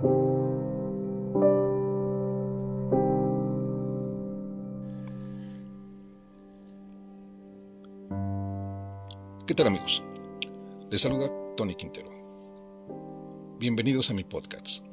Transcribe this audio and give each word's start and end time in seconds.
¿Qué 0.00 0.06
tal 9.54 9.66
amigos? 9.66 10.02
Les 10.90 11.02
saluda 11.02 11.30
Tony 11.54 11.74
Quintero. 11.74 12.08
Bienvenidos 13.58 14.08
a 14.08 14.14
mi 14.14 14.24
podcast. 14.24 14.86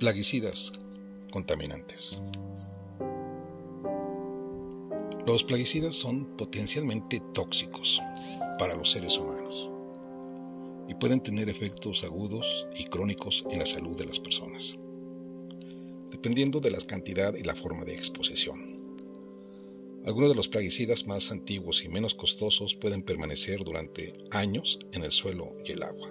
Plaguicidas 0.00 0.72
contaminantes. 1.30 2.20
Los 5.26 5.44
plaguicidas 5.44 5.94
son 5.94 6.24
potencialmente 6.36 7.20
tóxicos 7.32 8.02
para 8.58 8.74
los 8.74 8.90
seres 8.90 9.16
humanos 9.16 9.70
y 10.88 10.94
pueden 10.94 11.20
tener 11.20 11.48
efectos 11.48 12.02
agudos 12.02 12.66
y 12.76 12.84
crónicos 12.84 13.44
en 13.50 13.58
la 13.58 13.66
salud 13.66 13.96
de 13.96 14.06
las 14.06 14.18
personas, 14.18 14.78
dependiendo 16.10 16.60
de 16.60 16.70
la 16.70 16.78
cantidad 16.78 17.34
y 17.34 17.42
la 17.42 17.54
forma 17.54 17.84
de 17.84 17.94
exposición. 17.94 18.78
Algunos 20.06 20.30
de 20.30 20.36
los 20.36 20.48
plaguicidas 20.48 21.06
más 21.06 21.30
antiguos 21.30 21.84
y 21.84 21.88
menos 21.88 22.14
costosos 22.14 22.74
pueden 22.74 23.02
permanecer 23.02 23.62
durante 23.62 24.14
años 24.30 24.78
en 24.92 25.04
el 25.04 25.10
suelo 25.10 25.52
y 25.66 25.72
el 25.72 25.82
agua. 25.82 26.10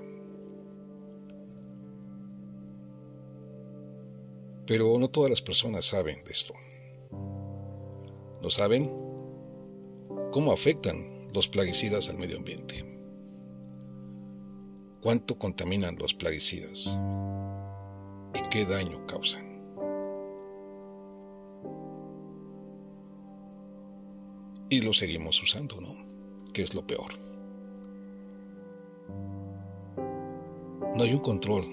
Pero 4.68 5.00
no 5.00 5.09
todas 5.09 5.32
las 5.32 5.42
personas 5.42 5.86
saben 5.86 6.23
de 6.26 6.32
esto. 6.32 6.54
No 8.44 8.50
saben 8.52 8.92
cómo 10.32 10.52
afectan 10.52 11.26
los 11.34 11.48
plaguicidas 11.48 12.09
al 12.09 12.20
medio 12.20 12.38
ambiente. 12.38 12.97
Cuánto 15.08 15.40
contaminan 15.40 15.96
los 15.96 16.14
plaguicidas 16.14 16.98
y 18.36 18.50
qué 18.50 18.66
daño 18.66 19.08
causan. 19.08 19.48
y 24.70 24.81
lo 24.81 24.92
seguimos 24.92 25.42
usando, 25.42 25.80
¿no? 25.80 25.96
Que 26.52 26.62
es 26.62 26.76
lo 26.76 26.86
peor. 26.86 27.14
No 30.94 31.04
hay 31.04 31.14
un 31.14 31.20
control 31.20 31.64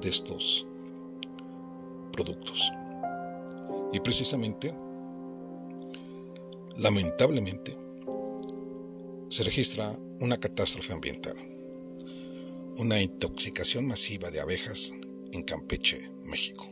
de 0.00 0.08
estos 0.08 0.66
productos. 2.10 2.72
Y 3.92 4.00
precisamente, 4.00 4.72
lamentablemente, 6.78 7.76
se 9.28 9.44
registra 9.44 9.94
una 10.22 10.40
catástrofe 10.40 10.94
ambiental, 10.94 11.36
una 12.78 13.00
intoxicación 13.00 13.86
masiva 13.86 14.30
de 14.30 14.40
abejas 14.40 14.92
en 15.32 15.42
Campeche, 15.42 16.10
México. 16.24 16.66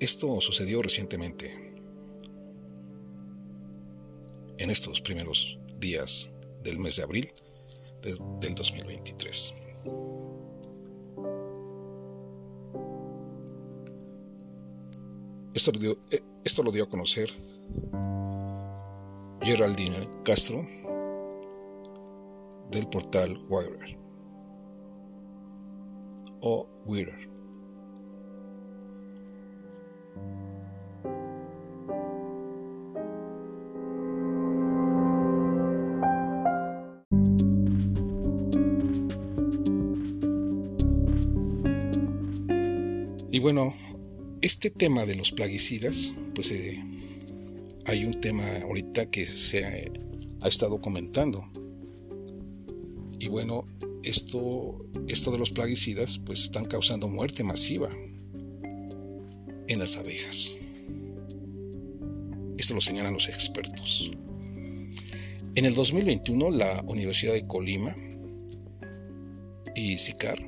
Esto 0.00 0.40
sucedió 0.40 0.82
recientemente 0.82 1.50
en 4.58 4.70
estos 4.70 5.00
primeros 5.00 5.58
días 5.78 6.32
del 6.62 6.78
mes 6.78 6.96
de 6.96 7.02
abril 7.02 7.28
del 8.40 8.54
2023. 8.54 9.54
Esto 15.54 15.72
lo, 15.72 15.78
dio, 15.78 15.98
eh, 16.10 16.20
esto 16.44 16.62
lo 16.62 16.70
dio 16.70 16.84
a 16.84 16.88
conocer 16.88 17.30
Geraldine 19.42 19.96
Castro 20.22 20.66
del 22.70 22.86
portal 22.88 23.38
Wire 23.48 23.98
o 26.40 26.68
Wire. 26.84 27.36
Y 43.36 43.38
bueno, 43.38 43.74
este 44.40 44.70
tema 44.70 45.04
de 45.04 45.14
los 45.14 45.30
plaguicidas, 45.30 46.14
pues 46.34 46.52
eh, 46.52 46.82
hay 47.84 48.06
un 48.06 48.18
tema 48.18 48.44
ahorita 48.62 49.10
que 49.10 49.26
se 49.26 49.62
ha, 50.40 50.48
estado 50.48 50.80
comentando. 50.80 51.44
Y 53.26 53.28
bueno, 53.28 53.66
esto, 54.04 54.86
esto 55.08 55.32
de 55.32 55.38
los 55.38 55.50
plaguicidas, 55.50 56.16
pues 56.18 56.44
están 56.44 56.64
causando 56.64 57.08
muerte 57.08 57.42
masiva 57.42 57.88
en 59.66 59.80
las 59.80 59.96
abejas. 59.96 60.56
Esto 62.56 62.74
lo 62.74 62.80
señalan 62.80 63.14
los 63.14 63.28
expertos. 63.28 64.12
En 65.56 65.64
el 65.64 65.74
2021, 65.74 66.52
la 66.52 66.84
Universidad 66.86 67.32
de 67.32 67.44
Colima 67.48 67.92
y 69.74 69.98
SICAR 69.98 70.38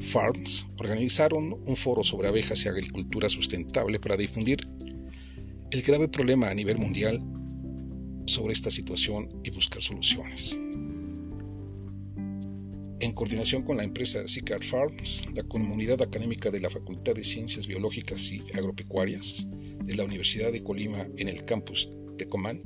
Farms 0.00 0.66
organizaron 0.80 1.52
un 1.66 1.76
foro 1.76 2.02
sobre 2.02 2.26
abejas 2.26 2.64
y 2.64 2.68
agricultura 2.68 3.28
sustentable 3.28 4.00
para 4.00 4.16
difundir 4.16 4.58
el 5.70 5.82
grave 5.82 6.08
problema 6.08 6.48
a 6.48 6.54
nivel 6.54 6.78
mundial 6.78 7.20
sobre 8.26 8.54
esta 8.54 8.72
situación 8.72 9.40
y 9.44 9.50
buscar 9.50 9.80
soluciones. 9.80 10.56
En 13.08 13.14
coordinación 13.14 13.62
con 13.62 13.78
la 13.78 13.84
empresa 13.84 14.28
Sicar 14.28 14.62
Farms, 14.62 15.24
la 15.34 15.42
comunidad 15.42 16.02
académica 16.02 16.50
de 16.50 16.60
la 16.60 16.68
Facultad 16.68 17.14
de 17.14 17.24
Ciencias 17.24 17.66
Biológicas 17.66 18.30
y 18.30 18.42
Agropecuarias 18.52 19.48
de 19.82 19.96
la 19.96 20.04
Universidad 20.04 20.52
de 20.52 20.62
Colima 20.62 21.08
en 21.16 21.28
el 21.28 21.42
campus 21.46 21.88
Tecomán, 22.18 22.60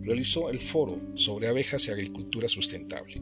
realizó 0.00 0.48
el 0.48 0.60
foro 0.60 0.98
sobre 1.14 1.48
abejas 1.48 1.86
y 1.86 1.90
agricultura 1.90 2.48
sustentable. 2.48 3.16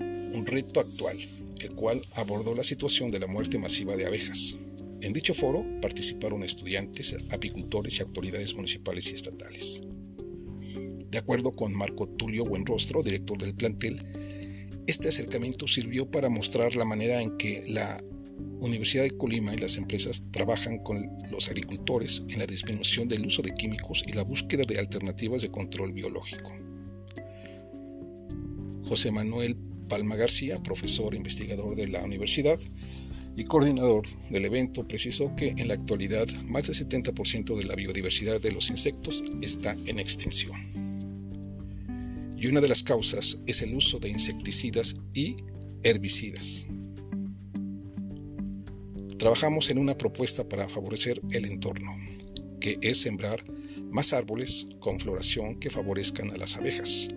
Un 0.00 0.44
reto 0.44 0.80
actual 0.80 1.16
el 1.62 1.72
cual 1.76 2.02
abordó 2.16 2.56
la 2.56 2.64
situación 2.64 3.12
de 3.12 3.20
la 3.20 3.28
muerte 3.28 3.60
masiva 3.60 3.94
de 3.94 4.06
abejas. 4.06 4.56
En 5.02 5.12
dicho 5.12 5.34
foro 5.34 5.64
participaron 5.80 6.42
estudiantes, 6.42 7.16
apicultores 7.30 8.00
y 8.00 8.02
autoridades 8.02 8.56
municipales 8.56 9.12
y 9.12 9.14
estatales. 9.14 9.82
De 11.08 11.18
acuerdo 11.18 11.52
con 11.52 11.72
Marco 11.72 12.08
Tulio 12.08 12.44
Buenrostro, 12.44 13.04
director 13.04 13.38
del 13.38 13.54
plantel, 13.54 14.25
este 14.86 15.08
acercamiento 15.08 15.66
sirvió 15.66 16.10
para 16.10 16.28
mostrar 16.28 16.76
la 16.76 16.84
manera 16.84 17.20
en 17.20 17.36
que 17.36 17.64
la 17.66 18.02
Universidad 18.60 19.04
de 19.04 19.16
Colima 19.16 19.52
y 19.54 19.58
las 19.58 19.76
empresas 19.76 20.24
trabajan 20.30 20.78
con 20.78 21.10
los 21.30 21.48
agricultores 21.48 22.24
en 22.28 22.38
la 22.38 22.46
disminución 22.46 23.08
del 23.08 23.26
uso 23.26 23.42
de 23.42 23.52
químicos 23.52 24.04
y 24.06 24.12
la 24.12 24.22
búsqueda 24.22 24.62
de 24.66 24.78
alternativas 24.78 25.42
de 25.42 25.50
control 25.50 25.92
biológico. 25.92 26.52
José 28.84 29.10
Manuel 29.10 29.56
Palma 29.88 30.16
García, 30.16 30.62
profesor 30.62 31.14
e 31.14 31.16
investigador 31.16 31.74
de 31.76 31.88
la 31.88 32.02
universidad 32.04 32.58
y 33.36 33.44
coordinador 33.44 34.04
del 34.30 34.44
evento, 34.44 34.86
precisó 34.86 35.34
que 35.36 35.48
en 35.56 35.68
la 35.68 35.74
actualidad 35.74 36.26
más 36.44 36.66
del 36.66 36.76
70% 36.76 37.56
de 37.56 37.66
la 37.66 37.74
biodiversidad 37.74 38.40
de 38.40 38.52
los 38.52 38.70
insectos 38.70 39.24
está 39.42 39.76
en 39.86 39.98
extinción. 39.98 40.75
Y 42.46 42.48
una 42.48 42.60
de 42.60 42.68
las 42.68 42.84
causas 42.84 43.40
es 43.48 43.60
el 43.62 43.74
uso 43.74 43.98
de 43.98 44.08
insecticidas 44.08 44.94
y 45.12 45.34
herbicidas. 45.82 46.64
Trabajamos 49.18 49.68
en 49.68 49.78
una 49.78 49.98
propuesta 49.98 50.48
para 50.48 50.68
favorecer 50.68 51.20
el 51.32 51.44
entorno, 51.46 51.96
que 52.60 52.78
es 52.82 53.00
sembrar 53.00 53.42
más 53.90 54.12
árboles 54.12 54.68
con 54.78 55.00
floración 55.00 55.58
que 55.58 55.70
favorezcan 55.70 56.30
a 56.30 56.36
las 56.36 56.54
abejas, 56.54 57.08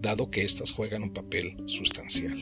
dado 0.00 0.30
que 0.30 0.42
éstas 0.42 0.70
juegan 0.70 1.02
un 1.02 1.12
papel 1.12 1.56
sustancial. 1.66 2.38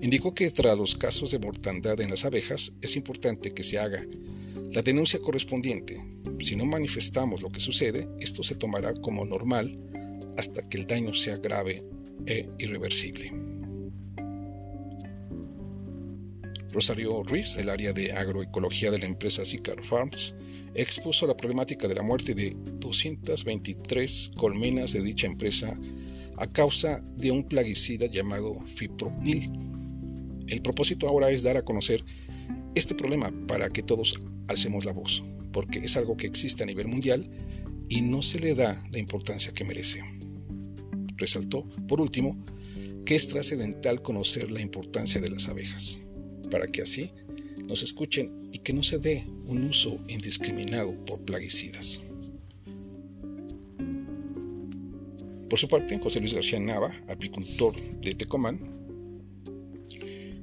Indicó 0.00 0.32
que 0.32 0.52
tras 0.52 0.78
los 0.78 0.94
casos 0.94 1.32
de 1.32 1.40
mortandad 1.40 2.00
en 2.00 2.10
las 2.10 2.24
abejas 2.24 2.72
es 2.82 2.94
importante 2.94 3.50
que 3.50 3.64
se 3.64 3.80
haga 3.80 4.00
la 4.72 4.82
denuncia 4.82 5.20
correspondiente. 5.20 6.00
Si 6.40 6.56
no 6.56 6.66
manifestamos 6.66 7.42
lo 7.42 7.50
que 7.50 7.60
sucede, 7.60 8.08
esto 8.20 8.42
se 8.42 8.56
tomará 8.56 8.92
como 8.94 9.24
normal 9.24 9.70
hasta 10.36 10.68
que 10.68 10.78
el 10.78 10.86
daño 10.86 11.14
sea 11.14 11.36
grave 11.36 11.84
e 12.26 12.48
irreversible. 12.58 13.32
Rosario 16.72 17.22
Ruiz, 17.22 17.56
del 17.56 17.70
área 17.70 17.92
de 17.92 18.12
agroecología 18.12 18.90
de 18.90 18.98
la 18.98 19.06
empresa 19.06 19.46
Sicar 19.46 19.82
Farms, 19.82 20.34
expuso 20.74 21.26
la 21.26 21.36
problemática 21.36 21.88
de 21.88 21.94
la 21.94 22.02
muerte 22.02 22.34
de 22.34 22.54
223 22.80 24.32
colmenas 24.36 24.92
de 24.92 25.00
dicha 25.00 25.26
empresa 25.26 25.74
a 26.36 26.46
causa 26.46 27.00
de 27.16 27.30
un 27.30 27.44
plaguicida 27.44 28.06
llamado 28.06 28.60
fipronil. 28.74 29.50
El 30.48 30.60
propósito 30.60 31.08
ahora 31.08 31.30
es 31.30 31.42
dar 31.42 31.56
a 31.56 31.64
conocer 31.64 32.04
este 32.76 32.94
problema 32.94 33.32
para 33.48 33.70
que 33.70 33.82
todos 33.82 34.22
alcemos 34.48 34.84
la 34.84 34.92
voz, 34.92 35.24
porque 35.50 35.78
es 35.78 35.96
algo 35.96 36.16
que 36.16 36.26
existe 36.26 36.62
a 36.62 36.66
nivel 36.66 36.86
mundial 36.86 37.28
y 37.88 38.02
no 38.02 38.20
se 38.20 38.38
le 38.38 38.54
da 38.54 38.78
la 38.92 38.98
importancia 38.98 39.52
que 39.52 39.64
merece. 39.64 40.02
Resaltó, 41.16 41.66
por 41.88 42.02
último, 42.02 42.36
que 43.06 43.14
es 43.14 43.28
trascendental 43.28 44.02
conocer 44.02 44.50
la 44.50 44.60
importancia 44.60 45.22
de 45.22 45.30
las 45.30 45.48
abejas, 45.48 46.00
para 46.50 46.66
que 46.66 46.82
así 46.82 47.10
nos 47.66 47.82
escuchen 47.82 48.30
y 48.52 48.58
que 48.58 48.74
no 48.74 48.82
se 48.82 48.98
dé 48.98 49.24
un 49.46 49.64
uso 49.64 49.98
indiscriminado 50.08 50.92
por 51.06 51.22
plaguicidas. 51.22 52.02
Por 55.48 55.58
su 55.58 55.66
parte, 55.66 55.98
José 55.98 56.20
Luis 56.20 56.34
García 56.34 56.60
Nava, 56.60 56.92
apicultor 57.08 57.74
de 58.02 58.12
Tecomán, 58.12 58.60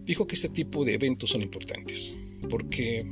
dijo 0.03 0.25
que 0.25 0.33
este 0.33 0.50
tipo 0.50 0.83
de 0.83 0.95
eventos 0.95 1.29
son 1.29 1.44
importantes 1.44 2.15
porque 2.50 3.06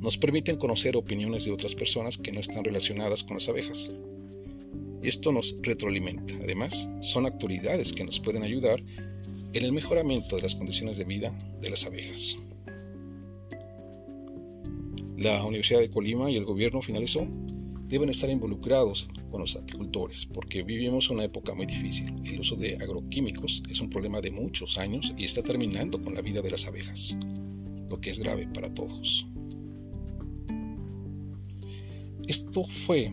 nos 0.00 0.18
permiten 0.18 0.56
conocer 0.56 0.96
opiniones 0.96 1.44
de 1.44 1.52
otras 1.52 1.74
personas 1.74 2.16
que 2.16 2.32
no 2.32 2.40
están 2.40 2.64
relacionadas 2.64 3.22
con 3.22 3.34
las 3.34 3.48
abejas. 3.48 3.92
Esto 5.02 5.32
nos 5.32 5.56
retroalimenta. 5.62 6.34
Además, 6.42 6.88
son 7.00 7.26
actividades 7.26 7.92
que 7.92 8.04
nos 8.04 8.20
pueden 8.20 8.42
ayudar 8.42 8.80
en 9.52 9.64
el 9.64 9.72
mejoramiento 9.72 10.36
de 10.36 10.42
las 10.42 10.54
condiciones 10.54 10.96
de 10.98 11.04
vida 11.04 11.36
de 11.60 11.70
las 11.70 11.84
abejas. 11.84 12.36
La 15.16 15.44
Universidad 15.44 15.80
de 15.80 15.90
Colima 15.90 16.30
y 16.30 16.36
el 16.36 16.44
gobierno 16.44 16.80
finalizó 16.80 17.26
deben 17.88 18.08
estar 18.08 18.30
involucrados 18.30 19.08
con 19.30 19.40
los 19.40 19.56
apicultores 19.56 20.24
porque 20.24 20.62
vivimos 20.62 21.10
una 21.10 21.24
época 21.24 21.54
muy 21.54 21.66
difícil. 21.66 22.12
El 22.24 22.40
uso 22.40 22.56
de 22.56 22.76
agroquímicos 22.76 23.62
es 23.68 23.80
un 23.80 23.90
problema 23.90 24.20
de 24.20 24.30
muchos 24.30 24.78
años 24.78 25.12
y 25.18 25.24
está 25.24 25.42
terminando 25.42 26.00
con 26.00 26.14
la 26.14 26.22
vida 26.22 26.40
de 26.40 26.50
las 26.50 26.66
abejas, 26.66 27.16
lo 27.90 28.00
que 28.00 28.10
es 28.10 28.20
grave 28.20 28.48
para 28.54 28.72
todos. 28.72 29.26
Esto 32.28 32.62
fue, 32.62 33.12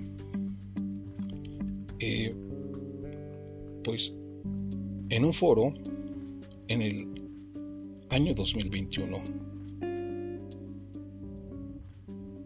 eh, 1.99 2.35
pues, 3.83 4.15
en 5.09 5.25
un 5.25 5.33
foro 5.33 5.73
en 6.67 6.81
el 6.81 7.07
año 8.09 8.33
2021. 8.35 9.17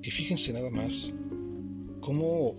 Y 0.04 0.10
fíjense 0.10 0.54
nada 0.54 0.70
más 0.72 1.14
cómo 2.00 2.56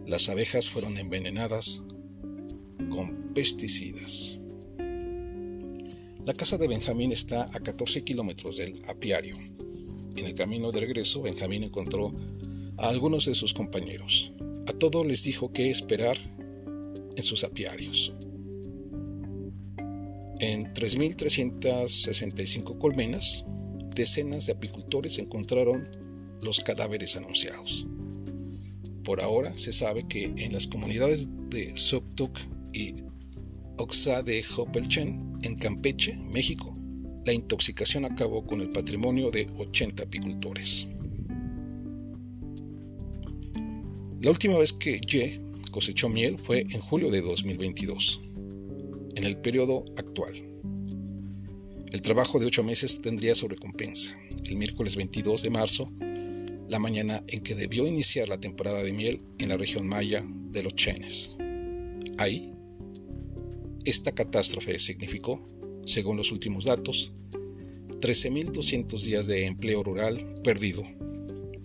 Las 0.08 0.30
abejas 0.30 0.70
fueron 0.70 0.98
envenenadas 0.98 1.84
con 2.90 3.34
pesticidas. 3.34 4.40
La 6.26 6.34
casa 6.34 6.58
de 6.58 6.68
Benjamín 6.68 7.12
está 7.12 7.44
a 7.54 7.60
14 7.60 8.04
kilómetros 8.04 8.58
del 8.58 8.74
apiario. 8.88 9.36
En 10.16 10.26
el 10.26 10.34
camino 10.34 10.72
de 10.72 10.80
regreso, 10.80 11.22
Benjamín 11.22 11.64
encontró 11.64 12.12
a 12.78 12.88
algunos 12.88 13.26
de 13.26 13.36
sus 13.36 13.54
compañeros. 13.54 14.34
A 14.68 14.74
todos 14.74 15.06
les 15.06 15.24
dijo 15.24 15.52
qué 15.54 15.70
esperar 15.70 16.18
en 17.16 17.24
sus 17.24 17.44
apiarios. 17.44 18.14
En 20.48 20.72
3.365 20.76 22.78
colmenas, 22.78 23.44
decenas 23.96 24.46
de 24.46 24.54
apicultores 24.54 25.18
encontraron 25.18 25.90
los 26.40 26.60
cadáveres 26.60 27.16
anunciados. 27.16 27.88
Por 29.04 29.22
ahora 29.22 29.58
se 29.58 29.74
sabe 29.74 30.08
que 30.08 30.26
en 30.26 30.54
las 30.54 30.68
comunidades 30.68 31.28
de 31.50 31.76
Soktuk 31.76 32.38
y 32.74 32.94
Oxa 33.78 34.22
de 34.22 34.46
Hopelchen, 34.56 35.40
en 35.42 35.56
Campeche, 35.56 36.16
México, 36.32 36.78
la 37.26 37.34
intoxicación 37.34 38.06
acabó 38.06 38.46
con 38.46 38.62
el 38.62 38.70
patrimonio 38.70 39.32
de 39.32 39.48
80 39.58 40.04
apicultores. 40.04 40.86
La 44.22 44.30
última 44.30 44.60
vez 44.60 44.74
que 44.74 45.00
Ye 45.00 45.42
cosechó 45.72 46.08
miel 46.08 46.38
fue 46.38 46.68
en 46.70 46.82
julio 46.82 47.10
de 47.10 47.22
2022 47.22 48.35
en 49.16 49.24
el 49.24 49.38
periodo 49.38 49.84
actual. 49.98 50.34
El 51.92 52.02
trabajo 52.02 52.40
de 52.40 52.46
ocho 52.46 52.64
meses 52.64 53.02
tendría 53.02 53.36
su 53.36 53.48
recompensa. 53.48 54.14
El 54.46 54.58
miércoles 54.58 54.98
22 54.98 55.44
de 55.44 55.50
marzo, 55.50 55.90
la 56.68 56.78
mañana 56.78 57.24
en 57.28 57.40
que 57.42 57.56
debió 57.56 57.88
iniciar 57.88 58.28
la 58.28 58.38
temporada 58.40 58.84
de 58.84 58.92
miel 58.92 59.22
en 59.38 59.48
la 59.50 59.58
región 59.58 59.88
maya 59.88 60.26
de 60.52 60.64
los 60.64 60.76
Chenes. 60.76 61.38
Ahí, 62.18 62.52
esta 63.86 64.12
catástrofe 64.12 64.78
significó, 64.80 65.48
según 65.86 66.18
los 66.18 66.34
últimos 66.34 66.66
datos, 66.66 67.14
13.200 68.02 69.02
días 69.02 69.28
de 69.28 69.46
empleo 69.46 69.82
rural 69.82 70.18
perdido 70.44 70.84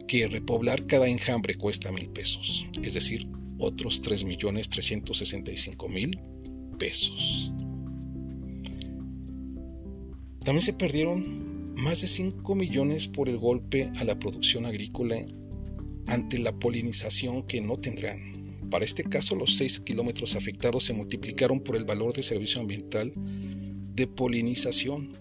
que 0.08 0.26
repoblar 0.28 0.84
cada 0.86 1.08
enjambre 1.08 1.54
cuesta 1.54 1.92
mil 1.92 2.08
pesos, 2.08 2.66
es 2.82 2.94
decir, 2.94 3.28
otros 3.58 4.02
3.365.000 4.02 6.76
pesos. 6.78 7.52
También 10.44 10.62
se 10.62 10.74
perdieron 10.74 11.74
más 11.74 12.00
de 12.00 12.06
5 12.06 12.54
millones 12.54 13.08
por 13.08 13.28
el 13.28 13.36
golpe 13.36 13.90
a 13.96 14.04
la 14.04 14.16
producción 14.18 14.64
agrícola 14.66 15.16
ante 16.06 16.38
la 16.38 16.58
polinización 16.58 17.42
que 17.42 17.60
no 17.60 17.76
tendrán. 17.76 18.18
Para 18.70 18.84
este 18.84 19.04
caso, 19.04 19.34
los 19.34 19.56
6 19.56 19.80
kilómetros 19.80 20.36
afectados 20.36 20.84
se 20.84 20.92
multiplicaron 20.92 21.60
por 21.60 21.76
el 21.76 21.84
valor 21.84 22.14
de 22.14 22.22
servicio 22.22 22.60
ambiental 22.60 23.12
de 23.94 24.06
polinización, 24.06 25.16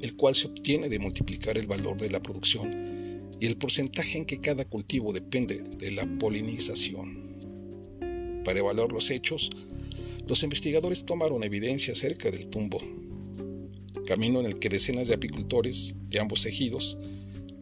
el 0.00 0.16
cual 0.16 0.34
se 0.34 0.48
obtiene 0.48 0.88
de 0.88 0.98
multiplicar 0.98 1.58
el 1.58 1.66
valor 1.66 1.96
de 1.96 2.10
la 2.10 2.22
producción 2.22 3.26
y 3.40 3.46
el 3.46 3.56
porcentaje 3.56 4.18
en 4.18 4.24
que 4.24 4.38
cada 4.38 4.64
cultivo 4.64 5.12
depende 5.12 5.62
de 5.78 5.90
la 5.90 6.06
polinización. 6.18 7.25
Para 8.46 8.60
evaluar 8.60 8.92
los 8.92 9.10
hechos, 9.10 9.50
los 10.28 10.44
investigadores 10.44 11.04
tomaron 11.04 11.42
evidencia 11.42 11.92
acerca 11.92 12.30
del 12.30 12.46
tumbo, 12.46 12.78
camino 14.06 14.38
en 14.38 14.46
el 14.46 14.60
que 14.60 14.68
decenas 14.68 15.08
de 15.08 15.14
apicultores 15.14 15.96
de 16.08 16.20
ambos 16.20 16.46
ejidos 16.46 16.96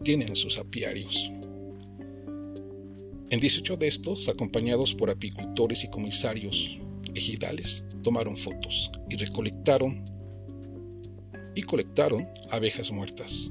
tienen 0.02 0.36
sus 0.36 0.58
apiarios. 0.58 1.30
En 3.30 3.40
18 3.40 3.78
de 3.78 3.88
estos, 3.88 4.28
acompañados 4.28 4.94
por 4.94 5.08
apicultores 5.08 5.84
y 5.84 5.88
comisarios 5.88 6.78
ejidales, 7.14 7.86
tomaron 8.02 8.36
fotos 8.36 8.92
y 9.08 9.16
recolectaron 9.16 10.04
y 11.54 11.62
colectaron 11.62 12.28
abejas 12.50 12.92
muertas, 12.92 13.48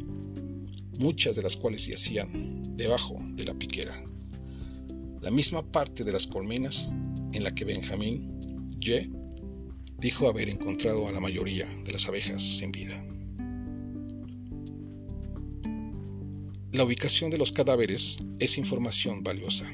muchas 0.99 1.35
de 1.35 1.41
las 1.41 1.57
cuales 1.57 1.87
yacían 1.87 2.61
debajo 2.77 3.15
de 3.33 3.45
la 3.45 3.55
piquera. 3.55 4.05
La 5.21 5.31
misma 5.31 5.63
parte 5.63 6.03
de 6.03 6.11
las 6.11 6.27
colmenas 6.27 6.95
en 7.33 7.43
la 7.43 7.53
que 7.53 7.65
Benjamín 7.65 8.39
Ye 8.79 9.09
dijo 9.99 10.27
haber 10.27 10.49
encontrado 10.49 11.07
a 11.07 11.11
la 11.11 11.19
mayoría 11.19 11.65
de 11.85 11.91
las 11.93 12.07
abejas 12.07 12.41
sin 12.41 12.71
vida. 12.71 13.01
La 16.71 16.83
ubicación 16.83 17.29
de 17.29 17.37
los 17.37 17.51
cadáveres 17.51 18.17
es 18.39 18.57
información 18.57 19.23
valiosa. 19.23 19.69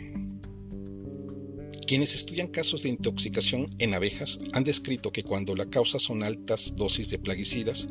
Quienes 1.87 2.13
estudian 2.13 2.47
casos 2.47 2.83
de 2.83 2.89
intoxicación 2.89 3.65
en 3.79 3.93
abejas 3.95 4.39
han 4.53 4.63
descrito 4.63 5.11
que 5.11 5.23
cuando 5.23 5.55
la 5.55 5.69
causa 5.69 5.97
son 5.97 6.23
altas 6.23 6.75
dosis 6.75 7.09
de 7.09 7.17
plaguicidas, 7.17 7.87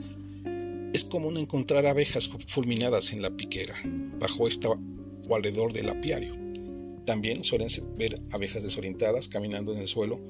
es 0.92 1.04
común 1.04 1.37
encontrar 1.37 1.87
abejas 1.87 2.28
fulminadas 2.28 3.12
en 3.12 3.22
la 3.22 3.30
piquera, 3.37 3.75
bajo 4.20 4.46
esta 4.46 4.68
o 4.68 5.34
alrededor 5.34 5.72
del 5.72 5.88
apiario. 5.88 6.48
También 7.08 7.42
suelen 7.42 7.68
ver 7.96 8.20
abejas 8.32 8.64
desorientadas 8.64 9.28
caminando 9.28 9.72
en 9.72 9.78
el 9.78 9.88
suelo 9.88 10.20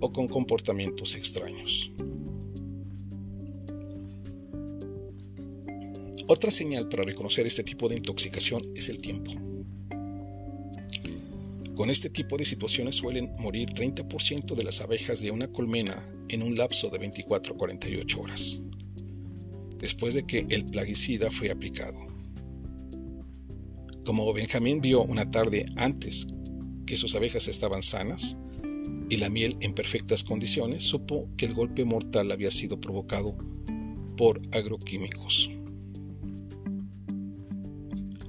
o 0.00 0.14
con 0.14 0.28
comportamientos 0.28 1.14
extraños. 1.14 1.92
Otra 6.26 6.50
señal 6.50 6.88
para 6.88 7.04
reconocer 7.04 7.46
este 7.46 7.64
tipo 7.64 7.86
de 7.86 7.96
intoxicación 7.96 8.62
es 8.74 8.88
el 8.88 8.98
tiempo. 8.98 9.30
Con 11.74 11.90
este 11.90 12.08
tipo 12.08 12.38
de 12.38 12.46
situaciones 12.46 12.96
suelen 12.96 13.30
morir 13.38 13.68
30% 13.68 14.54
de 14.54 14.64
las 14.64 14.80
abejas 14.80 15.20
de 15.20 15.30
una 15.30 15.48
colmena 15.48 16.02
en 16.30 16.42
un 16.42 16.56
lapso 16.56 16.88
de 16.88 16.96
24 16.96 17.52
a 17.52 17.58
48 17.58 18.20
horas, 18.22 18.62
después 19.78 20.14
de 20.14 20.24
que 20.24 20.46
el 20.48 20.64
plaguicida 20.64 21.30
fue 21.30 21.50
aplicado. 21.50 22.05
Como 24.06 24.32
Benjamín 24.32 24.80
vio 24.80 25.02
una 25.02 25.28
tarde 25.28 25.66
antes 25.74 26.28
que 26.86 26.96
sus 26.96 27.16
abejas 27.16 27.48
estaban 27.48 27.82
sanas 27.82 28.38
y 29.10 29.16
la 29.16 29.28
miel 29.28 29.56
en 29.58 29.74
perfectas 29.74 30.22
condiciones, 30.22 30.84
supo 30.84 31.28
que 31.36 31.46
el 31.46 31.54
golpe 31.54 31.84
mortal 31.84 32.30
había 32.30 32.52
sido 32.52 32.80
provocado 32.80 33.36
por 34.16 34.40
agroquímicos. 34.52 35.50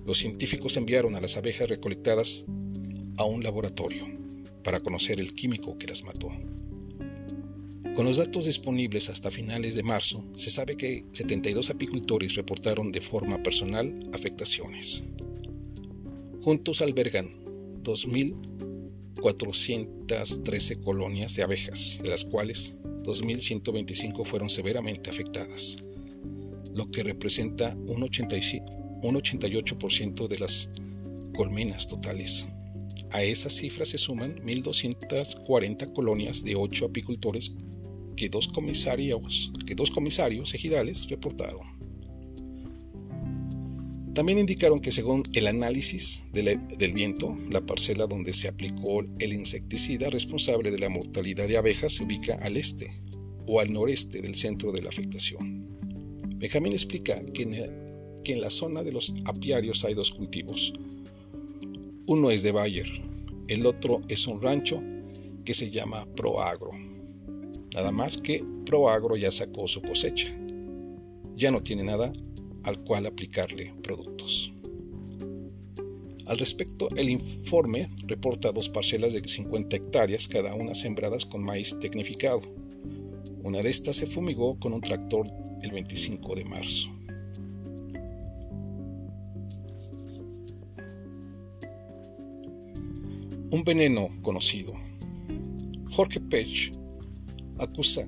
Los 0.04 0.18
científicos 0.18 0.78
enviaron 0.78 1.16
a 1.16 1.20
las 1.20 1.38
abejas 1.38 1.70
recolectadas 1.70 2.46
a 3.20 3.26
un 3.26 3.44
laboratorio 3.44 4.04
para 4.64 4.80
conocer 4.80 5.20
el 5.20 5.36
químico 5.36 5.78
que 5.78 5.86
las 5.86 6.04
mató. 6.04 6.32
Con 7.94 8.08
los 8.08 8.18
datos 8.18 8.46
disponibles 8.46 9.10
hasta 9.10 9.30
finales 9.30 9.76
de 9.76 9.84
marzo, 9.84 10.26
se 10.36 10.50
sabe 10.50 10.76
que 10.76 11.06
72 11.12 11.70
apicultores 11.70 12.34
reportaron 12.34 12.92
de 12.92 13.02
forma 13.02 13.44
personal 13.44 13.94
afectaciones. 14.12 15.04
Juntos 16.48 16.80
albergan 16.82 17.28
2.413 17.84 20.82
colonias 20.82 21.36
de 21.36 21.44
abejas, 21.44 22.00
de 22.02 22.10
las 22.10 22.24
cuales 22.24 22.78
2.125 23.04 24.26
fueron 24.26 24.50
severamente 24.50 25.10
afectadas, 25.10 25.76
lo 26.74 26.88
que 26.88 27.04
representa 27.04 27.76
un, 27.76 28.02
88% 28.02 30.28
de 30.30 30.40
las 30.40 30.70
colmenas 31.36 31.86
totales. 31.86 32.48
A 33.12 33.24
esas 33.24 33.52
cifras 33.52 33.90
se 33.90 33.98
suman 33.98 34.34
1.240 34.38 35.92
colonias 35.92 36.46
de 36.46 36.56
8 36.56 36.86
apicultores 36.86 37.56
que 38.16 38.30
dos 38.30 38.48
comisarios, 38.48 39.52
que 39.66 39.76
dos 39.76 39.92
comisarios 39.92 40.54
ejidales 40.54 41.10
reportaron. 41.10 41.77
También 44.18 44.40
indicaron 44.40 44.80
que 44.80 44.92
según 44.92 45.22
el 45.34 45.46
análisis 45.46 46.26
del 46.32 46.94
viento, 46.94 47.38
la 47.52 47.64
parcela 47.64 48.08
donde 48.08 48.34
se 48.34 48.48
aplicó 48.48 49.04
el 49.20 49.32
insecticida 49.32 50.10
responsable 50.10 50.72
de 50.72 50.80
la 50.80 50.90
mortalidad 50.90 51.48
de 51.48 51.56
abejas 51.56 51.94
se 51.94 52.04
ubica 52.04 52.34
al 52.42 52.58
este 52.58 52.90
o 53.46 53.60
al 53.60 53.72
noreste 53.72 54.20
del 54.24 54.34
centro 54.34 54.72
de 54.72 54.82
la 54.82 54.90
afectación. 54.90 55.68
Benjamín 56.38 56.74
explica 56.74 57.24
que 57.32 57.44
en, 57.44 58.42
la 58.42 58.50
zona 58.50 58.82
de 58.82 58.92
los 58.92 59.14
apiarios 59.26 59.86
hay 59.86 59.94
dos 59.94 60.10
cultivos. 60.10 60.74
Uno 62.08 62.32
es 62.32 62.42
de 62.42 62.52
Bayer, 62.52 62.92
el 63.48 63.68
otro 63.68 64.02
es 64.08 64.26
un 64.26 64.42
rancho 64.42 64.82
que 65.46 65.54
se 65.54 65.70
llama 65.70 66.08
Proagro. 66.16 66.72
Nada 67.76 67.92
más 67.92 68.18
que 68.18 68.42
Proagro 68.66 69.16
ya 69.16 69.30
sacó 69.30 69.68
su 69.68 69.80
cosecha. 69.84 70.30
Ya 71.36 71.52
no 71.52 71.62
tiene 71.62 71.84
nada 71.84 72.12
al 72.68 72.84
cual 72.84 73.06
aplicarle 73.06 73.74
productos. 73.82 74.52
Al 76.26 76.38
respecto, 76.38 76.90
el 76.98 77.10
informe 77.10 77.88
reporta 78.06 78.52
dos 78.52 78.68
parcelas 78.68 79.14
de 79.14 79.22
50 79.26 79.78
hectáreas, 79.78 80.28
cada 80.28 80.54
una 80.54 80.76
sembradas 80.76 81.26
con 81.26 81.42
maíz 81.42 81.80
tecnificado. 81.80 82.42
Una 83.44 83.62
de 83.62 83.70
estas 83.70 83.96
se 83.96 84.06
fumigó 84.06 84.60
con 84.60 84.74
un 84.74 84.82
tractor 84.82 85.26
el 85.62 85.72
25 85.72 86.36
de 86.36 86.44
marzo. 86.44 86.90
Un 93.50 93.64
veneno 93.64 94.10
conocido. 94.22 94.74
Jorge 95.90 96.20
Pech 96.20 96.74
acusa 97.60 98.06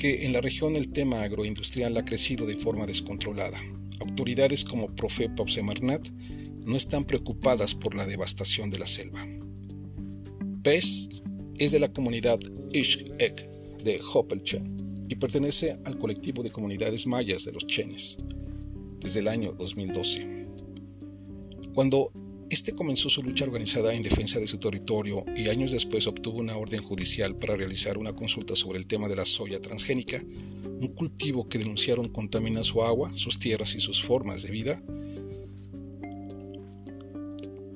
que 0.00 0.24
en 0.24 0.32
la 0.32 0.40
región 0.40 0.76
el 0.76 0.88
tema 0.88 1.22
agroindustrial 1.22 1.94
ha 1.98 2.04
crecido 2.06 2.46
de 2.46 2.56
forma 2.56 2.86
descontrolada. 2.86 3.60
Autoridades 4.00 4.64
como 4.64 4.88
Profepa 4.96 5.42
o 5.42 5.46
Semarnat 5.46 6.08
no 6.64 6.74
están 6.74 7.04
preocupadas 7.04 7.74
por 7.74 7.94
la 7.94 8.06
devastación 8.06 8.70
de 8.70 8.78
la 8.78 8.86
selva. 8.86 9.22
Pech 10.62 11.22
es 11.58 11.72
de 11.72 11.78
la 11.80 11.92
comunidad 11.92 12.40
Ishk-Ek 12.72 13.82
de 13.84 14.00
Hopelchen 14.14 15.04
y 15.06 15.16
pertenece 15.16 15.76
al 15.84 15.98
colectivo 15.98 16.42
de 16.42 16.50
comunidades 16.50 17.06
mayas 17.06 17.44
de 17.44 17.52
los 17.52 17.66
Chenes 17.66 18.16
desde 19.00 19.20
el 19.20 19.28
año 19.28 19.52
2012. 19.52 20.46
Cuando 21.74 22.10
este 22.50 22.72
comenzó 22.72 23.08
su 23.08 23.22
lucha 23.22 23.44
organizada 23.44 23.94
en 23.94 24.02
defensa 24.02 24.40
de 24.40 24.48
su 24.48 24.58
territorio 24.58 25.24
y 25.36 25.48
años 25.48 25.70
después 25.70 26.08
obtuvo 26.08 26.40
una 26.40 26.56
orden 26.56 26.82
judicial 26.82 27.36
para 27.36 27.56
realizar 27.56 27.96
una 27.96 28.12
consulta 28.12 28.56
sobre 28.56 28.78
el 28.78 28.86
tema 28.86 29.06
de 29.06 29.14
la 29.14 29.24
soya 29.24 29.60
transgénica, 29.60 30.20
un 30.64 30.88
cultivo 30.88 31.48
que 31.48 31.58
denunciaron 31.58 32.08
contamina 32.08 32.64
su 32.64 32.82
agua, 32.82 33.12
sus 33.14 33.38
tierras 33.38 33.76
y 33.76 33.80
sus 33.80 34.02
formas 34.02 34.42
de 34.42 34.50
vida. 34.50 34.82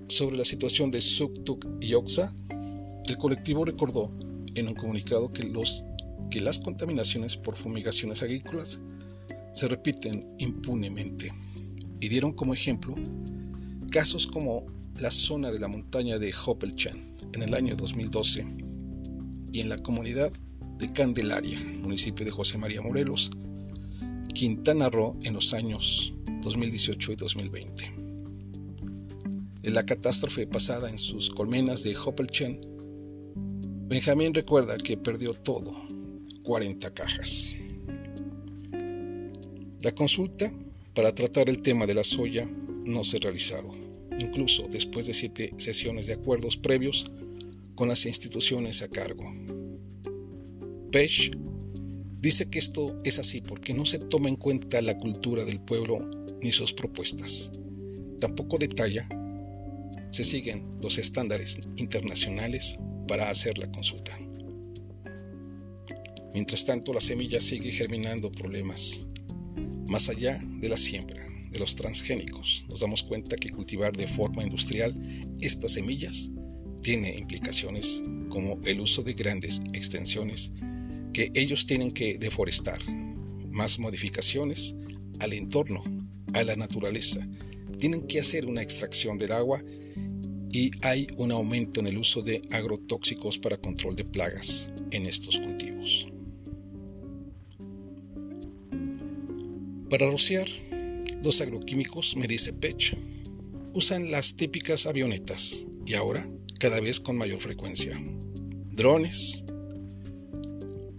Sobre 0.08 0.36
la 0.36 0.44
situación 0.44 0.90
de 0.90 1.00
Suktuk 1.00 1.64
y 1.80 1.94
Oxa, 1.94 2.34
el 3.06 3.16
colectivo 3.16 3.64
recordó 3.64 4.10
en 4.56 4.66
un 4.66 4.74
comunicado 4.74 5.32
que, 5.32 5.52
que 6.30 6.40
las 6.40 6.58
contaminaciones 6.58 7.36
por 7.36 7.54
fumigaciones 7.54 8.24
agrícolas 8.24 8.80
se 9.52 9.68
repiten 9.68 10.34
impunemente 10.38 11.32
y 12.00 12.08
dieron 12.08 12.32
como 12.32 12.54
ejemplo 12.54 12.96
casos 13.94 14.26
como 14.26 14.66
la 14.98 15.12
zona 15.12 15.52
de 15.52 15.60
la 15.60 15.68
montaña 15.68 16.18
de 16.18 16.34
Hopelchan 16.34 17.00
en 17.32 17.42
el 17.42 17.54
año 17.54 17.76
2012 17.76 18.44
y 19.52 19.60
en 19.60 19.68
la 19.68 19.78
comunidad 19.78 20.32
de 20.80 20.92
Candelaria, 20.92 21.60
municipio 21.80 22.24
de 22.24 22.32
José 22.32 22.58
María 22.58 22.82
Morelos, 22.82 23.30
Quintana 24.34 24.90
Roo 24.90 25.16
en 25.22 25.34
los 25.34 25.54
años 25.54 26.12
2018 26.42 27.12
y 27.12 27.14
2020. 27.14 27.84
En 29.62 29.74
la 29.74 29.86
catástrofe 29.86 30.48
pasada 30.48 30.90
en 30.90 30.98
sus 30.98 31.30
colmenas 31.30 31.84
de 31.84 31.96
Hopelchen, 31.96 32.58
Benjamín 33.86 34.34
recuerda 34.34 34.76
que 34.76 34.96
perdió 34.96 35.34
todo, 35.34 35.72
40 36.42 36.92
cajas. 36.94 37.54
La 39.82 39.94
consulta 39.94 40.50
para 40.96 41.14
tratar 41.14 41.48
el 41.48 41.62
tema 41.62 41.86
de 41.86 41.94
la 41.94 42.02
soya 42.02 42.48
no 42.84 43.04
se 43.04 43.16
ha 43.16 43.20
realizado 43.20 43.72
incluso 44.18 44.68
después 44.68 45.06
de 45.06 45.14
siete 45.14 45.52
sesiones 45.56 46.06
de 46.06 46.14
acuerdos 46.14 46.56
previos 46.56 47.10
con 47.74 47.88
las 47.88 48.06
instituciones 48.06 48.82
a 48.82 48.88
cargo. 48.88 49.24
Pech 50.92 51.36
dice 52.20 52.48
que 52.48 52.58
esto 52.58 52.96
es 53.04 53.18
así 53.18 53.40
porque 53.40 53.74
no 53.74 53.84
se 53.84 53.98
toma 53.98 54.28
en 54.28 54.36
cuenta 54.36 54.80
la 54.80 54.96
cultura 54.96 55.44
del 55.44 55.60
pueblo 55.60 56.08
ni 56.40 56.52
sus 56.52 56.72
propuestas. 56.72 57.52
Tampoco 58.20 58.58
detalla 58.58 59.08
se 60.10 60.22
siguen 60.22 60.64
los 60.80 60.98
estándares 60.98 61.58
internacionales 61.76 62.78
para 63.08 63.30
hacer 63.30 63.58
la 63.58 63.70
consulta. 63.72 64.16
Mientras 66.32 66.64
tanto, 66.64 66.92
la 66.92 67.00
semilla 67.00 67.40
sigue 67.40 67.70
germinando 67.72 68.30
problemas 68.30 69.08
más 69.86 70.08
allá 70.08 70.40
de 70.60 70.68
la 70.68 70.76
siembra 70.76 71.23
de 71.54 71.60
los 71.60 71.76
transgénicos, 71.76 72.66
nos 72.68 72.80
damos 72.80 73.02
cuenta 73.02 73.36
que 73.36 73.48
cultivar 73.48 73.96
de 73.96 74.06
forma 74.06 74.42
industrial 74.42 74.92
estas 75.40 75.72
semillas 75.72 76.30
tiene 76.82 77.16
implicaciones 77.16 78.02
como 78.28 78.60
el 78.64 78.80
uso 78.80 79.02
de 79.02 79.14
grandes 79.14 79.62
extensiones 79.72 80.52
que 81.14 81.30
ellos 81.34 81.64
tienen 81.64 81.92
que 81.92 82.18
deforestar, 82.18 82.78
más 83.52 83.78
modificaciones 83.78 84.76
al 85.20 85.32
entorno, 85.32 85.82
a 86.34 86.42
la 86.42 86.56
naturaleza, 86.56 87.26
tienen 87.78 88.02
que 88.06 88.20
hacer 88.20 88.46
una 88.46 88.62
extracción 88.62 89.16
del 89.16 89.32
agua 89.32 89.62
y 90.50 90.70
hay 90.82 91.06
un 91.16 91.30
aumento 91.30 91.80
en 91.80 91.86
el 91.86 91.98
uso 91.98 92.20
de 92.20 92.42
agrotóxicos 92.50 93.38
para 93.38 93.56
control 93.56 93.96
de 93.96 94.04
plagas 94.04 94.68
en 94.90 95.06
estos 95.06 95.38
cultivos. 95.38 96.08
Para 99.88 100.10
rociar 100.10 100.48
los 101.24 101.40
agroquímicos, 101.40 102.16
me 102.16 102.26
dice 102.26 102.52
Pech, 102.52 102.96
usan 103.72 104.10
las 104.10 104.36
típicas 104.36 104.86
avionetas 104.86 105.66
y 105.86 105.94
ahora 105.94 106.24
cada 106.60 106.80
vez 106.80 107.00
con 107.00 107.16
mayor 107.16 107.40
frecuencia. 107.40 107.98
Drones. 108.70 109.44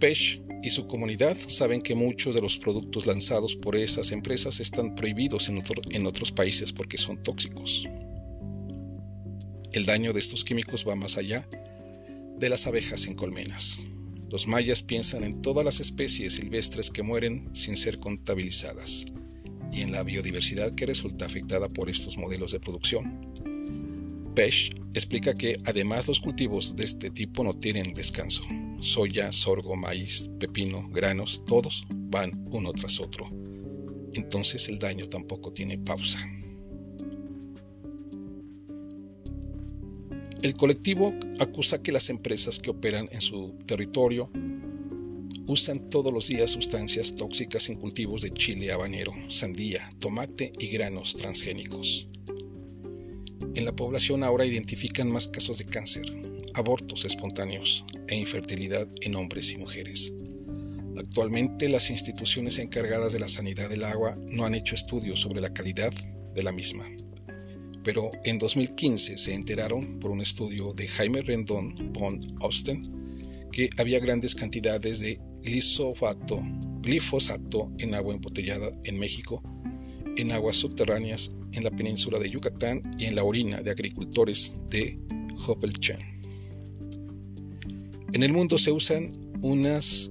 Pech 0.00 0.42
y 0.62 0.70
su 0.70 0.86
comunidad 0.86 1.36
saben 1.36 1.80
que 1.80 1.94
muchos 1.94 2.34
de 2.34 2.42
los 2.42 2.58
productos 2.58 3.06
lanzados 3.06 3.56
por 3.56 3.76
esas 3.76 4.10
empresas 4.10 4.58
están 4.60 4.94
prohibidos 4.94 5.48
en, 5.48 5.62
en 5.90 6.06
otros 6.06 6.32
países 6.32 6.72
porque 6.72 6.98
son 6.98 7.22
tóxicos. 7.22 7.88
El 9.72 9.86
daño 9.86 10.12
de 10.12 10.18
estos 10.18 10.44
químicos 10.44 10.86
va 10.86 10.96
más 10.96 11.16
allá 11.18 11.48
de 12.38 12.48
las 12.48 12.66
abejas 12.66 13.06
en 13.06 13.14
colmenas. 13.14 13.86
Los 14.30 14.48
mayas 14.48 14.82
piensan 14.82 15.22
en 15.22 15.40
todas 15.40 15.64
las 15.64 15.78
especies 15.80 16.34
silvestres 16.34 16.90
que 16.90 17.02
mueren 17.02 17.48
sin 17.54 17.76
ser 17.76 17.98
contabilizadas 17.98 19.06
y 19.76 19.82
en 19.82 19.92
la 19.92 20.02
biodiversidad 20.02 20.74
que 20.74 20.86
resulta 20.86 21.26
afectada 21.26 21.68
por 21.68 21.90
estos 21.90 22.16
modelos 22.16 22.52
de 22.52 22.60
producción. 22.60 23.20
Pesh 24.34 24.70
explica 24.94 25.34
que 25.34 25.60
además 25.66 26.08
los 26.08 26.20
cultivos 26.20 26.76
de 26.76 26.84
este 26.84 27.10
tipo 27.10 27.44
no 27.44 27.52
tienen 27.52 27.92
descanso. 27.92 28.42
Soya, 28.80 29.30
sorgo, 29.32 29.76
maíz, 29.76 30.30
pepino, 30.40 30.88
granos, 30.90 31.42
todos 31.46 31.86
van 31.90 32.32
uno 32.50 32.72
tras 32.72 33.00
otro. 33.00 33.28
Entonces 34.14 34.68
el 34.68 34.78
daño 34.78 35.06
tampoco 35.08 35.52
tiene 35.52 35.78
pausa. 35.78 36.18
El 40.42 40.54
colectivo 40.54 41.12
acusa 41.38 41.82
que 41.82 41.92
las 41.92 42.08
empresas 42.08 42.58
que 42.58 42.70
operan 42.70 43.08
en 43.10 43.20
su 43.20 43.54
territorio 43.66 44.30
usan 45.46 45.80
todos 45.80 46.12
los 46.12 46.26
días 46.26 46.50
sustancias 46.50 47.14
tóxicas 47.14 47.68
en 47.68 47.76
cultivos 47.76 48.22
de 48.22 48.30
chile 48.30 48.72
habanero, 48.72 49.12
sandía, 49.28 49.88
tomate 49.98 50.52
y 50.58 50.68
granos 50.68 51.14
transgénicos. 51.14 52.08
En 53.54 53.64
la 53.64 53.74
población 53.74 54.22
ahora 54.24 54.44
identifican 54.44 55.10
más 55.10 55.28
casos 55.28 55.58
de 55.58 55.66
cáncer, 55.66 56.04
abortos 56.54 57.04
espontáneos 57.04 57.84
e 58.08 58.16
infertilidad 58.16 58.88
en 59.00 59.14
hombres 59.14 59.52
y 59.52 59.56
mujeres. 59.56 60.12
Actualmente 60.98 61.68
las 61.68 61.90
instituciones 61.90 62.58
encargadas 62.58 63.12
de 63.12 63.20
la 63.20 63.28
sanidad 63.28 63.68
del 63.68 63.84
agua 63.84 64.18
no 64.28 64.44
han 64.44 64.54
hecho 64.54 64.74
estudios 64.74 65.20
sobre 65.20 65.40
la 65.40 65.52
calidad 65.52 65.92
de 66.34 66.42
la 66.42 66.52
misma. 66.52 66.84
Pero 67.84 68.10
en 68.24 68.38
2015 68.38 69.16
se 69.16 69.32
enteraron 69.32 70.00
por 70.00 70.10
un 70.10 70.20
estudio 70.20 70.72
de 70.74 70.88
Jaime 70.88 71.22
Rendón 71.22 71.74
von 71.92 72.18
Austen 72.40 72.82
que 73.52 73.70
había 73.78 74.00
grandes 74.00 74.34
cantidades 74.34 75.00
de 75.00 75.20
glifosato, 75.46 76.40
glifosato 76.82 77.70
en 77.78 77.94
agua 77.94 78.14
embotellada 78.14 78.70
en 78.84 78.98
México, 78.98 79.42
en 80.16 80.32
aguas 80.32 80.56
subterráneas 80.56 81.36
en 81.52 81.62
la 81.62 81.70
península 81.70 82.18
de 82.18 82.28
Yucatán 82.28 82.82
y 82.98 83.04
en 83.06 83.14
la 83.14 83.22
orina 83.22 83.62
de 83.62 83.70
agricultores 83.70 84.58
de 84.70 84.98
Hopelchen. 85.46 85.98
En 88.12 88.22
el 88.22 88.32
mundo 88.32 88.58
se 88.58 88.72
usan 88.72 89.10
unas 89.40 90.10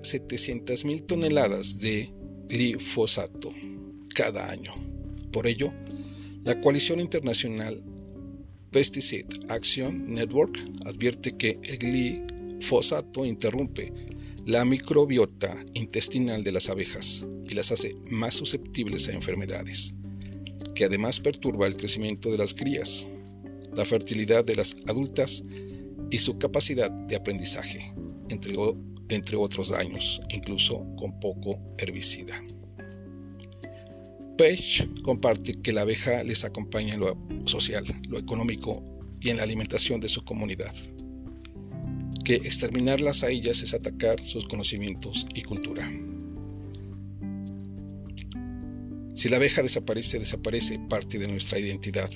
700.000 0.00 1.06
toneladas 1.06 1.78
de 1.78 2.10
glifosato 2.48 3.50
cada 4.14 4.50
año. 4.50 4.72
Por 5.32 5.46
ello, 5.46 5.72
la 6.44 6.60
coalición 6.60 7.00
internacional 7.00 7.82
Pesticide 8.70 9.26
Action 9.48 10.12
Network 10.12 10.58
advierte 10.84 11.32
que 11.32 11.58
el 11.62 11.78
glifosato 11.78 13.24
interrumpe 13.24 13.92
la 14.46 14.64
microbiota 14.64 15.52
intestinal 15.74 16.44
de 16.44 16.52
las 16.52 16.70
abejas 16.70 17.26
y 17.48 17.54
las 17.54 17.72
hace 17.72 17.96
más 18.10 18.34
susceptibles 18.34 19.08
a 19.08 19.12
enfermedades, 19.12 19.96
que 20.72 20.84
además 20.84 21.18
perturba 21.18 21.66
el 21.66 21.76
crecimiento 21.76 22.30
de 22.30 22.38
las 22.38 22.54
crías, 22.54 23.10
la 23.74 23.84
fertilidad 23.84 24.44
de 24.44 24.54
las 24.54 24.76
adultas 24.86 25.42
y 26.12 26.18
su 26.18 26.38
capacidad 26.38 26.92
de 26.92 27.16
aprendizaje, 27.16 27.92
entre, 28.28 28.54
entre 29.08 29.36
otros 29.36 29.70
daños, 29.70 30.20
incluso 30.28 30.86
con 30.96 31.18
poco 31.18 31.60
herbicida. 31.78 32.40
Page 34.38 34.88
comparte 35.02 35.54
que 35.54 35.72
la 35.72 35.80
abeja 35.80 36.22
les 36.22 36.44
acompaña 36.44 36.94
en 36.94 37.00
lo 37.00 37.18
social, 37.46 37.84
lo 38.10 38.18
económico 38.18 38.80
y 39.20 39.30
en 39.30 39.38
la 39.38 39.42
alimentación 39.42 39.98
de 39.98 40.08
su 40.08 40.24
comunidad 40.24 40.72
que 42.26 42.34
exterminarlas 42.34 43.22
a 43.22 43.30
ellas 43.30 43.62
es 43.62 43.72
atacar 43.72 44.20
sus 44.20 44.48
conocimientos 44.48 45.28
y 45.32 45.42
cultura. 45.42 45.88
Si 49.14 49.28
la 49.28 49.36
abeja 49.36 49.62
desaparece, 49.62 50.18
desaparece 50.18 50.80
parte 50.90 51.20
de 51.20 51.28
nuestra 51.28 51.60
identidad, 51.60 52.10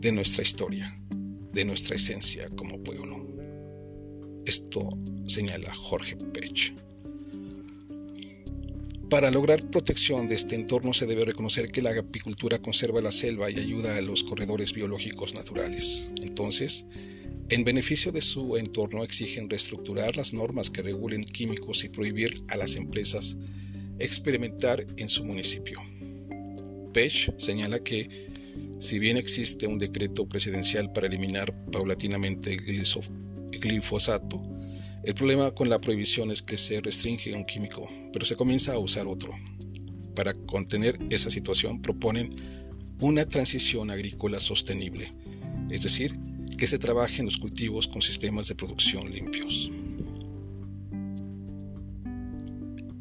de 0.00 0.12
nuestra 0.12 0.42
historia, 0.42 0.98
de 1.52 1.66
nuestra 1.66 1.96
esencia 1.96 2.48
como 2.56 2.82
pueblo. 2.82 3.26
Esto 4.46 4.88
señala 5.26 5.70
Jorge 5.74 6.16
Pech. 6.16 6.74
Para 9.10 9.30
lograr 9.30 9.70
protección 9.70 10.28
de 10.28 10.36
este 10.36 10.54
entorno 10.54 10.94
se 10.94 11.04
debe 11.04 11.26
reconocer 11.26 11.70
que 11.70 11.82
la 11.82 11.90
apicultura 11.90 12.58
conserva 12.58 13.02
la 13.02 13.12
selva 13.12 13.50
y 13.50 13.58
ayuda 13.58 13.98
a 13.98 14.00
los 14.00 14.24
corredores 14.24 14.72
biológicos 14.72 15.34
naturales. 15.34 16.08
Entonces, 16.22 16.86
en 17.48 17.64
beneficio 17.64 18.10
de 18.10 18.20
su 18.20 18.56
entorno 18.56 19.04
exigen 19.04 19.48
reestructurar 19.48 20.16
las 20.16 20.34
normas 20.34 20.68
que 20.68 20.82
regulen 20.82 21.22
químicos 21.22 21.84
y 21.84 21.88
prohibir 21.88 22.32
a 22.48 22.56
las 22.56 22.74
empresas 22.76 23.36
experimentar 23.98 24.86
en 24.96 25.08
su 25.08 25.24
municipio. 25.24 25.80
Pech 26.92 27.32
señala 27.38 27.78
que, 27.78 28.08
si 28.78 28.98
bien 28.98 29.16
existe 29.16 29.66
un 29.66 29.78
decreto 29.78 30.28
presidencial 30.28 30.92
para 30.92 31.06
eliminar 31.06 31.54
paulatinamente 31.70 32.52
el 32.52 32.60
glifosato, 33.60 34.42
el 35.04 35.14
problema 35.14 35.52
con 35.52 35.68
la 35.68 35.80
prohibición 35.80 36.32
es 36.32 36.42
que 36.42 36.58
se 36.58 36.80
restringe 36.80 37.32
un 37.32 37.44
químico, 37.44 37.88
pero 38.12 38.26
se 38.26 38.34
comienza 38.34 38.72
a 38.72 38.78
usar 38.78 39.06
otro. 39.06 39.32
Para 40.16 40.34
contener 40.34 40.98
esa 41.10 41.30
situación 41.30 41.80
proponen 41.80 42.28
una 42.98 43.24
transición 43.24 43.90
agrícola 43.90 44.40
sostenible, 44.40 45.12
es 45.70 45.82
decir, 45.82 46.12
que 46.56 46.66
se 46.66 46.78
trabaje 46.78 47.20
en 47.20 47.26
los 47.26 47.36
cultivos 47.36 47.86
con 47.88 48.02
sistemas 48.02 48.48
de 48.48 48.54
producción 48.54 49.10
limpios. 49.10 49.70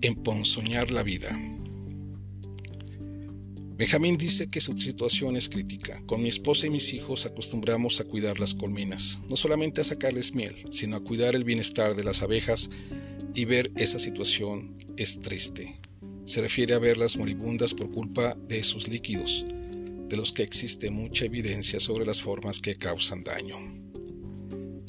Emponzoñar 0.02 0.92
la 0.92 1.04
vida. 1.04 1.30
Benjamín 3.78 4.18
dice 4.18 4.48
que 4.48 4.62
su 4.62 4.76
situación 4.78 5.36
es 5.36 5.50
crítica. 5.50 6.02
Con 6.06 6.22
mi 6.22 6.30
esposa 6.30 6.66
y 6.66 6.70
mis 6.70 6.94
hijos 6.94 7.26
acostumbramos 7.26 8.00
a 8.00 8.06
cuidar 8.06 8.40
las 8.40 8.54
colmenas, 8.54 9.20
no 9.30 9.36
solamente 9.36 9.82
a 9.82 9.84
sacarles 9.84 10.34
miel, 10.34 10.56
sino 10.72 10.96
a 10.96 11.04
cuidar 11.04 11.36
el 11.36 11.44
bienestar 11.44 11.94
de 11.94 12.06
las 12.06 12.22
abejas 12.22 12.70
y 13.34 13.44
ver 13.44 13.72
esa 13.76 14.00
situación 14.00 14.74
es 14.96 15.20
triste. 15.20 15.78
Se 16.24 16.42
refiere 16.42 16.74
a 16.74 16.80
verlas 16.80 17.18
moribundas 17.18 17.74
por 17.74 17.92
culpa 17.92 18.38
de 18.48 18.64
sus 18.64 18.88
líquidos, 18.88 19.46
de 20.08 20.18
los 20.18 20.32
que 20.32 20.44
existe 20.44 20.92
mucha 20.92 21.26
evidencia 21.26 21.80
sobre 21.80 22.06
las 22.06 22.22
formas 22.22 22.60
que 22.60 22.76
causan 22.76 23.24
daño. 23.24 23.56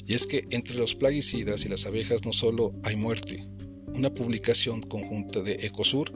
Y 0.05 0.13
es 0.13 0.25
que 0.25 0.45
entre 0.51 0.77
los 0.77 0.95
plaguicidas 0.95 1.65
y 1.65 1.69
las 1.69 1.85
abejas 1.85 2.25
no 2.25 2.33
solo 2.33 2.71
hay 2.83 2.95
muerte. 2.95 3.43
Una 3.95 4.13
publicación 4.13 4.81
conjunta 4.81 5.41
de 5.41 5.53
Ecosur 5.65 6.11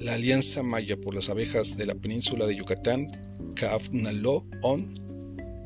la 0.00 0.14
Alianza 0.14 0.62
Maya 0.62 0.96
por 0.96 1.14
las 1.14 1.28
Abejas 1.28 1.76
de 1.76 1.86
la 1.86 1.94
Península 1.94 2.46
de 2.46 2.54
Yucatán, 2.54 3.08
CAFNALO-ON, 3.54 4.94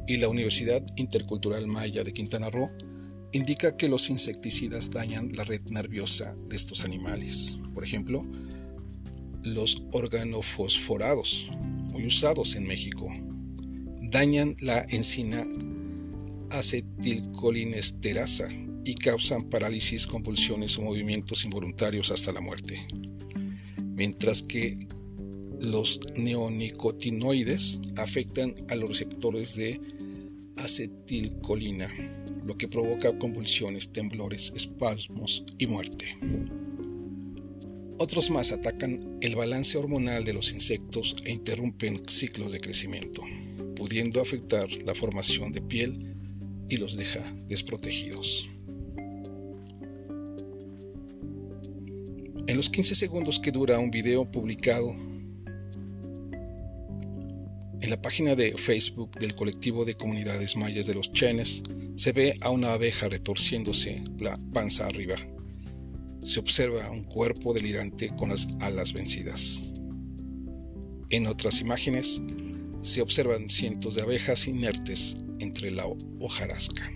y 0.07 0.17
la 0.17 0.29
Universidad 0.29 0.83
Intercultural 0.97 1.67
Maya 1.67 2.03
de 2.03 2.13
Quintana 2.13 2.51
Roo 2.51 2.71
indica 3.33 3.77
que 3.77 3.89
los 3.89 4.11
insecticidas 4.11 4.91
dañan 4.91 5.31
la 5.35 5.45
red 5.45 5.61
nerviosa 5.69 6.35
de 6.49 6.57
estos 6.57 6.85
animales. 6.85 7.57
Por 7.75 7.85
ejemplo, 7.85 8.27
los 9.43 9.85
organofosforados, 9.93 11.51
muy 11.93 12.07
usados 12.07 12.57
en 12.57 12.67
México, 12.67 13.09
dañan 14.11 14.57
la 14.61 14.85
enzina 14.89 15.47
acetilcolinesterasa 16.51 18.49
y 18.85 18.95
causan 18.95 19.49
parálisis, 19.49 20.07
convulsiones 20.07 20.77
o 20.79 20.83
movimientos 20.83 21.45
involuntarios 21.45 22.11
hasta 22.11 22.33
la 22.33 22.41
muerte 22.41 22.81
mientras 23.95 24.43
que 24.43 24.77
los 25.61 26.01
neonicotinoides 26.17 27.81
afectan 27.97 28.55
a 28.69 28.75
los 28.75 28.89
receptores 28.89 29.57
de 29.57 29.81
acetilcolina, 30.57 31.89
lo 32.45 32.57
que 32.57 32.69
provoca 32.69 33.17
convulsiones, 33.19 33.93
temblores, 33.93 34.53
espasmos 34.57 35.45
y 35.59 35.67
muerte. 35.67 36.17
Otros 38.03 38.31
más 38.31 38.51
atacan 38.51 38.99
el 39.21 39.37
balance 39.37 39.79
hormonal 39.79 40.25
de 40.25 40.33
los 40.33 40.53
insectos 40.53 41.15
e 41.25 41.31
interrumpen 41.31 41.95
ciclos 42.09 42.51
de 42.51 42.59
crecimiento, 42.59 43.23
pudiendo 43.77 44.21
afectar 44.21 44.67
la 44.85 44.93
formación 44.93 45.53
de 45.53 45.61
piel 45.61 46.17
y 46.69 46.79
los 46.79 46.97
deja 46.97 47.21
desprotegidos. 47.47 48.51
En 52.49 52.57
los 52.57 52.71
15 52.71 52.97
segundos 52.97 53.39
que 53.39 53.53
dura 53.53 53.79
un 53.79 53.93
video 53.93 54.29
publicado 54.29 54.91
en 57.81 57.89
la 57.89 58.03
página 58.03 58.35
de 58.35 58.59
Facebook 58.59 59.17
del 59.21 59.37
colectivo 59.37 59.85
de 59.85 59.95
comunidades 59.95 60.57
mayas 60.57 60.89
de 60.89 60.95
los 60.95 61.13
Chenes, 61.13 61.63
se 61.95 62.11
ve 62.11 62.35
a 62.41 62.51
una 62.51 62.73
abeja 62.73 63.09
retorciéndose 63.09 64.03
la 64.19 64.37
panza 64.53 64.87
arriba. 64.87 65.15
Se 66.23 66.41
observa 66.41 66.91
un 66.91 67.05
cuerpo 67.05 67.53
delirante 67.53 68.09
con 68.11 68.31
las 68.31 68.49
alas 68.61 68.93
vencidas. 68.93 69.75
En 71.11 71.27
otras 71.27 71.61
imágenes, 71.61 72.23
se 72.81 73.03
observan 73.03 73.49
cientos 73.49 73.95
de 73.95 74.03
abejas 74.03 74.47
inertes 74.47 75.17
entre 75.41 75.71
la 75.71 75.87
hojarasca. 76.21 76.91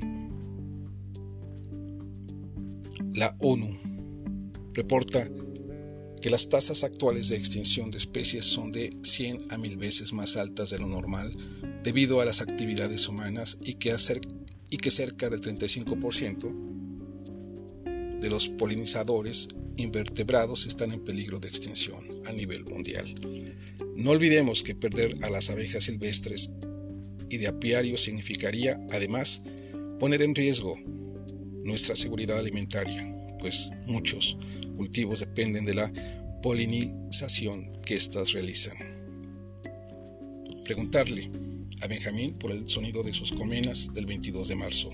La 3.14 3.36
ONU 3.40 3.68
reporta 4.74 5.28
que 6.20 6.30
las 6.30 6.48
tasas 6.48 6.82
actuales 6.82 7.28
de 7.28 7.36
extinción 7.36 7.90
de 7.90 7.98
especies 7.98 8.44
son 8.44 8.72
de 8.72 8.96
100 9.02 9.38
a 9.50 9.58
1000 9.58 9.76
veces 9.76 10.12
más 10.12 10.36
altas 10.36 10.70
de 10.70 10.78
lo 10.78 10.86
normal 10.86 11.32
debido 11.82 12.20
a 12.20 12.24
las 12.24 12.40
actividades 12.40 13.08
humanas 13.08 13.58
y 13.62 13.74
que, 13.74 13.94
y 14.70 14.76
que 14.76 14.90
cerca 14.90 15.30
del 15.30 15.40
35% 15.40 16.65
los 18.30 18.48
polinizadores 18.48 19.48
invertebrados 19.76 20.66
están 20.66 20.92
en 20.92 21.04
peligro 21.04 21.38
de 21.40 21.48
extinción 21.48 21.98
a 22.26 22.32
nivel 22.32 22.64
mundial. 22.64 23.06
No 23.96 24.10
olvidemos 24.10 24.62
que 24.62 24.74
perder 24.74 25.12
a 25.22 25.30
las 25.30 25.50
abejas 25.50 25.84
silvestres 25.84 26.50
y 27.28 27.38
de 27.38 27.48
apiario 27.48 27.96
significaría, 27.96 28.80
además, 28.90 29.42
poner 29.98 30.22
en 30.22 30.34
riesgo 30.34 30.76
nuestra 31.64 31.96
seguridad 31.96 32.38
alimentaria, 32.38 33.10
pues 33.38 33.70
muchos 33.86 34.38
cultivos 34.76 35.20
dependen 35.20 35.64
de 35.64 35.74
la 35.74 35.92
polinización 36.42 37.70
que 37.84 37.94
éstas 37.94 38.32
realizan. 38.32 38.76
Preguntarle 40.64 41.28
a 41.80 41.86
Benjamín 41.86 42.34
por 42.34 42.52
el 42.52 42.68
sonido 42.68 43.02
de 43.02 43.12
sus 43.12 43.32
colmenas 43.32 43.92
del 43.92 44.06
22 44.06 44.48
de 44.48 44.54
marzo, 44.54 44.90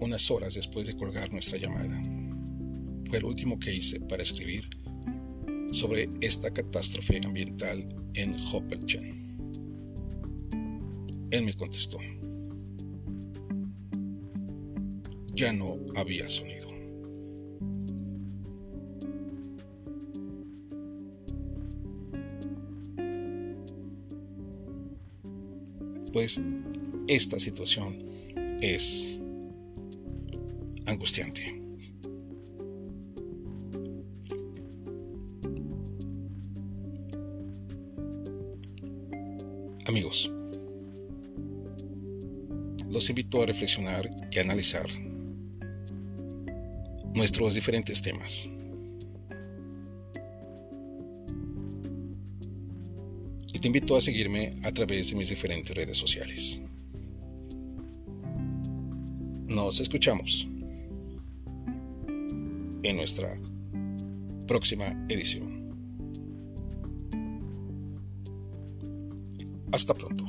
unas 0.00 0.30
horas 0.30 0.54
después 0.54 0.86
de 0.86 0.94
colgar 0.94 1.32
nuestra 1.32 1.58
llamada. 1.58 1.96
Fue 3.08 3.18
el 3.18 3.24
último 3.24 3.58
que 3.58 3.74
hice 3.74 4.00
para 4.00 4.22
escribir 4.22 4.68
sobre 5.72 6.08
esta 6.20 6.50
catástrofe 6.50 7.20
ambiental 7.24 7.86
en 8.14 8.34
Hoppelchen. 8.52 9.14
Él 11.30 11.44
me 11.44 11.54
contestó. 11.54 11.98
Ya 15.34 15.52
no 15.52 15.78
había 15.96 16.28
sonido. 16.28 16.66
pues 26.16 26.40
esta 27.08 27.38
situación 27.38 27.94
es 28.62 29.20
angustiante. 30.86 31.62
Amigos, 39.86 40.32
los 42.90 43.08
invito 43.08 43.42
a 43.42 43.46
reflexionar 43.46 44.10
y 44.30 44.38
analizar 44.38 44.86
nuestros 47.14 47.54
diferentes 47.54 48.02
temas. 48.02 48.48
te 53.66 53.68
invito 53.68 53.96
a 53.96 54.00
seguirme 54.00 54.52
a 54.62 54.70
través 54.70 55.10
de 55.10 55.16
mis 55.16 55.28
diferentes 55.28 55.74
redes 55.74 55.98
sociales. 55.98 56.60
Nos 59.48 59.80
escuchamos 59.80 60.46
en 62.88 62.96
nuestra 62.96 63.28
próxima 64.46 64.84
edición. 65.08 65.66
Hasta 69.72 69.94
pronto. 69.94 70.24